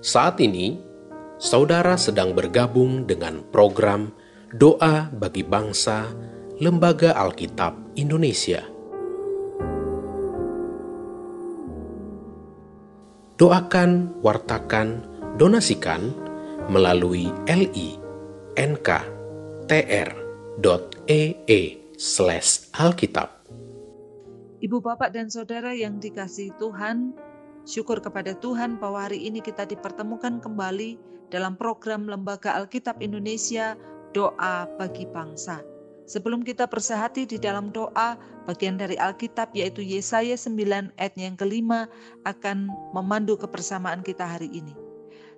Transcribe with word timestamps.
Saat 0.00 0.40
ini, 0.40 0.80
saudara 1.36 1.92
sedang 2.00 2.32
bergabung 2.32 3.04
dengan 3.04 3.44
program 3.52 4.08
Doa 4.48 5.12
bagi 5.12 5.44
Bangsa 5.44 6.08
Lembaga 6.56 7.12
Alkitab 7.20 8.00
Indonesia. 8.00 8.64
Doakan, 13.36 14.24
wartakan, 14.24 15.04
donasikan 15.36 16.16
melalui 16.72 17.28
li.nk.tr.ee 17.44 18.00
slash 22.00 22.72
alkitab. 22.72 23.28
Ibu 24.64 24.80
bapak 24.80 25.12
dan 25.12 25.28
saudara 25.28 25.76
yang 25.76 26.00
dikasihi 26.00 26.56
Tuhan, 26.56 27.12
syukur 27.68 28.00
kepada 28.00 28.36
Tuhan 28.38 28.80
bahwa 28.80 29.08
hari 29.08 29.24
ini 29.26 29.44
kita 29.44 29.68
dipertemukan 29.68 30.40
kembali 30.40 30.96
dalam 31.30 31.54
program 31.54 32.10
Lembaga 32.10 32.58
Alkitab 32.58 32.98
Indonesia 33.00 33.78
Doa 34.12 34.66
Bagi 34.76 35.06
Bangsa. 35.06 35.62
Sebelum 36.10 36.42
kita 36.42 36.66
bersehati 36.66 37.22
di 37.22 37.38
dalam 37.38 37.70
doa, 37.70 38.18
bagian 38.42 38.74
dari 38.74 38.98
Alkitab 38.98 39.54
yaitu 39.54 39.78
Yesaya 39.78 40.34
9 40.34 40.90
ayat 40.98 41.14
yang 41.14 41.38
kelima 41.38 41.86
akan 42.26 42.66
memandu 42.90 43.38
kebersamaan 43.38 44.02
kita 44.02 44.26
hari 44.26 44.50
ini. 44.50 44.74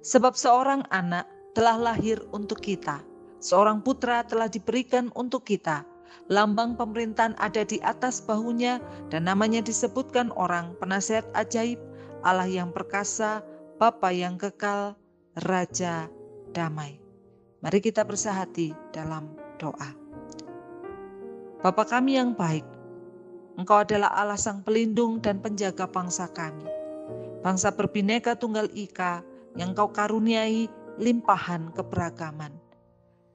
Sebab 0.01 0.33
seorang 0.33 0.89
anak 0.89 1.29
telah 1.53 1.77
lahir 1.77 2.25
untuk 2.33 2.65
kita, 2.65 3.05
seorang 3.37 3.85
putra 3.85 4.25
telah 4.25 4.49
diberikan 4.49 5.13
untuk 5.13 5.45
kita, 5.45 5.85
lambang 6.33 6.73
pemerintahan 6.81 7.37
ada 7.37 7.69
di 7.69 7.77
atas 7.85 8.25
bahunya 8.25 8.81
dan 9.13 9.29
namanya 9.29 9.61
disebutkan 9.61 10.33
orang 10.33 10.73
penasihat 10.81 11.29
ajaib, 11.37 11.77
Allah 12.23 12.47
yang 12.47 12.71
perkasa, 12.71 13.43
Bapa 13.83 14.15
yang 14.15 14.39
kekal, 14.39 14.95
Raja 15.35 16.07
damai. 16.55 17.03
Mari 17.63 17.79
kita 17.83 18.07
bersahati 18.07 18.71
dalam 18.95 19.35
doa. 19.59 19.91
Bapa 21.63 21.83
kami 21.83 22.19
yang 22.19 22.35
baik, 22.35 22.67
Engkau 23.59 23.85
adalah 23.85 24.15
Allah 24.15 24.39
sang 24.39 24.65
pelindung 24.65 25.19
dan 25.19 25.43
penjaga 25.43 25.85
bangsa 25.85 26.31
kami. 26.31 26.65
Bangsa 27.43 27.75
berbineka 27.75 28.39
tunggal 28.39 28.71
ika 28.73 29.27
yang 29.59 29.75
Engkau 29.75 29.91
karuniai 29.91 30.71
limpahan 30.97 31.75
keberagaman. 31.75 32.55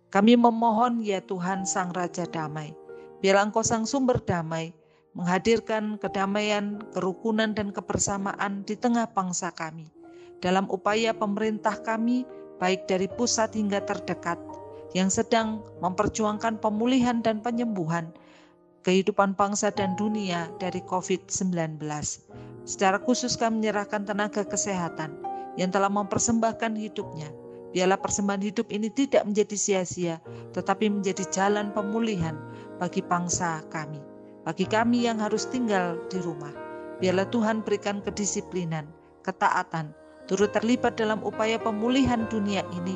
Kami 0.07 0.39
memohon 0.39 1.03
ya 1.03 1.19
Tuhan 1.19 1.67
Sang 1.67 1.91
Raja 1.91 2.23
Damai, 2.23 2.71
biarlah 3.19 3.51
Engkau 3.51 3.61
Sang 3.61 3.83
Sumber 3.83 4.17
Damai, 4.23 4.71
menghadirkan 5.17 5.97
kedamaian, 5.97 6.77
kerukunan, 6.93 7.57
dan 7.57 7.73
kebersamaan 7.73 8.61
di 8.69 8.77
tengah 8.77 9.09
bangsa 9.09 9.49
kami. 9.49 9.89
Dalam 10.37 10.69
upaya 10.69 11.17
pemerintah 11.17 11.73
kami, 11.81 12.21
baik 12.61 12.85
dari 12.85 13.09
pusat 13.09 13.57
hingga 13.57 13.81
terdekat, 13.81 14.37
yang 14.93 15.09
sedang 15.09 15.65
memperjuangkan 15.81 16.61
pemulihan 16.61 17.19
dan 17.25 17.41
penyembuhan 17.41 18.13
kehidupan 18.85 19.35
bangsa 19.35 19.73
dan 19.73 19.97
dunia 19.99 20.47
dari 20.61 20.79
COVID-19. 20.85 21.81
Secara 22.63 23.01
khusus 23.01 23.35
kami 23.35 23.65
menyerahkan 23.65 24.07
tenaga 24.07 24.47
kesehatan 24.47 25.17
yang 25.59 25.73
telah 25.73 25.91
mempersembahkan 25.91 26.77
hidupnya. 26.77 27.27
Biarlah 27.75 27.99
persembahan 27.99 28.47
hidup 28.47 28.71
ini 28.71 28.87
tidak 28.87 29.27
menjadi 29.27 29.57
sia-sia, 29.59 30.23
tetapi 30.55 30.87
menjadi 30.87 31.27
jalan 31.33 31.75
pemulihan 31.75 32.39
bagi 32.79 33.03
bangsa 33.03 33.59
kami. 33.67 34.16
Bagi 34.47 34.63
kami 34.63 35.03
yang 35.03 35.19
harus 35.19 35.43
tinggal 35.51 35.99
di 36.07 36.23
rumah, 36.23 36.55
biarlah 37.03 37.27
Tuhan 37.35 37.67
berikan 37.67 37.99
kedisiplinan, 37.99 38.87
ketaatan, 39.19 39.91
turut 40.23 40.55
terlibat 40.55 40.95
dalam 40.95 41.19
upaya 41.19 41.59
pemulihan 41.59 42.23
dunia 42.31 42.63
ini 42.71 42.95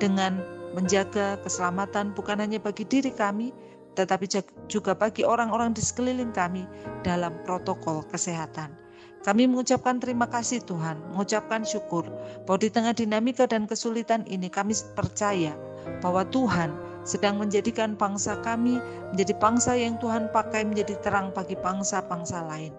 dengan 0.00 0.40
menjaga 0.72 1.36
keselamatan 1.44 2.16
bukan 2.16 2.40
hanya 2.40 2.56
bagi 2.56 2.88
diri 2.88 3.12
kami, 3.12 3.52
tetapi 3.92 4.24
juga 4.72 4.96
bagi 4.96 5.20
orang-orang 5.20 5.76
di 5.76 5.84
sekeliling 5.84 6.32
kami 6.32 6.64
dalam 7.04 7.36
protokol 7.44 8.00
kesehatan. 8.08 8.72
Kami 9.20 9.44
mengucapkan 9.52 10.00
terima 10.00 10.24
kasih 10.24 10.64
Tuhan, 10.64 10.96
mengucapkan 11.12 11.60
syukur 11.60 12.08
bahwa 12.48 12.56
di 12.56 12.72
tengah 12.72 12.96
dinamika 12.96 13.44
dan 13.44 13.68
kesulitan 13.68 14.24
ini 14.32 14.48
kami 14.48 14.72
percaya 14.96 15.52
bahwa 16.00 16.24
Tuhan 16.32 16.85
sedang 17.06 17.38
menjadikan 17.38 17.94
bangsa 17.94 18.36
kami 18.42 18.82
menjadi 19.14 19.32
bangsa 19.38 19.78
yang 19.78 19.94
Tuhan 20.02 20.28
pakai 20.34 20.66
menjadi 20.66 20.98
terang 21.00 21.30
bagi 21.30 21.54
bangsa-bangsa 21.54 22.42
lain. 22.50 22.74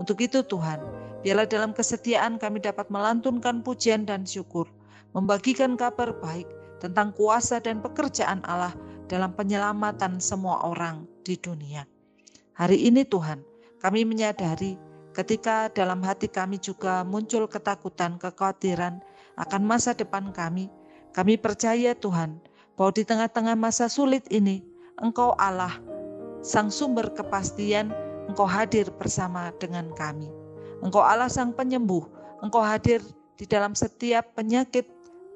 Untuk 0.00 0.24
itu 0.24 0.40
Tuhan, 0.40 0.80
biarlah 1.20 1.44
dalam 1.44 1.76
kesetiaan 1.76 2.40
kami 2.40 2.64
dapat 2.64 2.88
melantunkan 2.88 3.60
pujian 3.60 4.08
dan 4.08 4.24
syukur, 4.24 4.64
membagikan 5.12 5.76
kabar 5.76 6.16
baik, 6.16 6.48
tentang 6.80 7.12
kuasa 7.16 7.60
dan 7.60 7.80
pekerjaan 7.80 8.44
Allah 8.44 8.72
dalam 9.08 9.32
penyelamatan 9.32 10.20
semua 10.20 10.64
orang 10.68 11.08
di 11.24 11.36
dunia. 11.40 11.88
Hari 12.56 12.88
ini 12.88 13.04
Tuhan, 13.04 13.40
kami 13.80 14.04
menyadari 14.08 14.76
ketika 15.16 15.72
dalam 15.72 16.04
hati 16.04 16.28
kami 16.28 16.60
juga 16.60 17.04
muncul 17.04 17.48
ketakutan, 17.48 18.20
kekhawatiran 18.20 19.00
akan 19.40 19.62
masa 19.64 19.96
depan 19.96 20.32
kami, 20.32 20.68
kami 21.16 21.40
percaya 21.40 21.96
Tuhan 21.96 22.40
bahwa 22.76 22.92
di 22.92 23.02
tengah-tengah 23.02 23.56
masa 23.56 23.88
sulit 23.88 24.28
ini, 24.28 24.60
Engkau 25.00 25.32
Allah, 25.40 25.72
Sang 26.44 26.68
Sumber 26.68 27.08
Kepastian, 27.10 27.90
Engkau 28.28 28.46
hadir 28.46 28.92
bersama 28.94 29.50
dengan 29.56 29.88
kami. 29.96 30.28
Engkau 30.84 31.00
Allah 31.00 31.32
Sang 31.32 31.56
Penyembuh, 31.56 32.04
Engkau 32.44 32.60
hadir 32.60 33.00
di 33.40 33.48
dalam 33.48 33.72
setiap 33.72 34.36
penyakit 34.36 34.84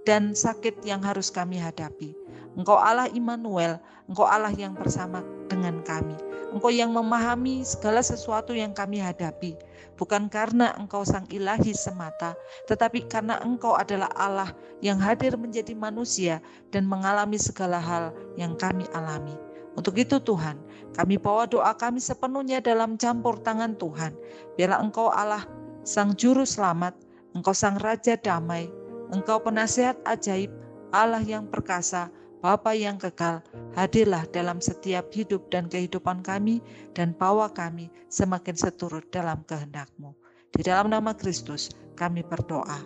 dan 0.04 0.36
sakit 0.36 0.84
yang 0.84 1.00
harus 1.00 1.32
kami 1.32 1.56
hadapi. 1.56 2.12
Engkau 2.56 2.76
Allah 2.76 3.08
Immanuel, 3.12 3.80
Engkau 4.04 4.28
Allah 4.28 4.52
yang 4.52 4.76
bersama 4.76 5.24
dengan 5.60 5.84
kami. 5.84 6.16
Engkau 6.56 6.72
yang 6.72 6.90
memahami 6.96 7.60
segala 7.62 8.00
sesuatu 8.00 8.56
yang 8.56 8.72
kami 8.72 8.98
hadapi, 8.98 9.54
bukan 10.00 10.26
karena 10.32 10.72
Engkau 10.80 11.04
sang 11.04 11.28
ilahi 11.28 11.76
semata, 11.76 12.32
tetapi 12.64 13.04
karena 13.06 13.36
Engkau 13.44 13.76
adalah 13.76 14.08
Allah 14.16 14.50
yang 14.80 14.96
hadir 14.96 15.36
menjadi 15.36 15.76
manusia 15.76 16.40
dan 16.72 16.88
mengalami 16.88 17.36
segala 17.36 17.76
hal 17.76 18.16
yang 18.40 18.56
kami 18.56 18.88
alami. 18.96 19.36
Untuk 19.78 19.94
itu 20.00 20.18
Tuhan, 20.18 20.58
kami 20.96 21.20
bawa 21.20 21.46
doa 21.46 21.70
kami 21.76 22.02
sepenuhnya 22.02 22.58
dalam 22.58 22.98
campur 22.98 23.38
tangan 23.38 23.78
Tuhan. 23.78 24.16
Biarlah 24.58 24.82
Engkau 24.82 25.12
Allah, 25.12 25.46
Sang 25.86 26.16
Juru 26.18 26.42
Selamat, 26.42 26.96
Engkau 27.36 27.54
Sang 27.54 27.78
Raja 27.78 28.18
Damai, 28.18 28.66
Engkau 29.14 29.38
penasehat 29.38 30.02
ajaib, 30.02 30.50
Allah 30.90 31.22
yang 31.22 31.46
perkasa, 31.46 32.10
Bapa 32.40 32.72
yang 32.72 32.96
kekal, 32.96 33.44
hadirlah 33.76 34.24
dalam 34.32 34.64
setiap 34.64 35.12
hidup 35.12 35.52
dan 35.52 35.68
kehidupan 35.68 36.24
kami 36.24 36.64
dan 36.96 37.12
bawa 37.12 37.52
kami 37.52 37.92
semakin 38.08 38.56
seturut 38.56 39.04
dalam 39.12 39.44
kehendak-Mu. 39.44 40.16
Di 40.48 40.64
dalam 40.64 40.88
nama 40.88 41.12
Kristus 41.12 41.68
kami 42.00 42.24
berdoa. 42.24 42.80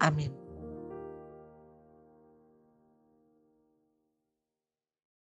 Amin. 0.00 0.39